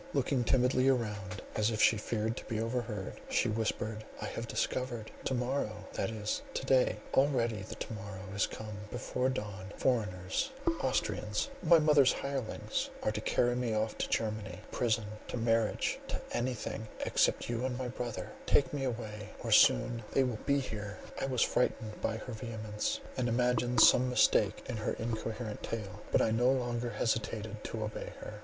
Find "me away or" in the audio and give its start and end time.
18.73-19.51